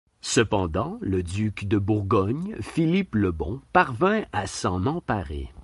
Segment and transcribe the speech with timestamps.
[0.23, 5.51] Cependant le duc de Bourgogne Philippe le Bon parvint à s'en emparer.